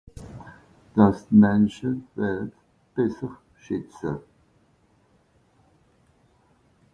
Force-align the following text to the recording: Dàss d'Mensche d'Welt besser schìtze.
Dàss 0.95 1.21
d'Mensche 1.27 1.91
d'Welt 2.13 2.55
besser 2.93 3.31
schìtze. 3.61 4.13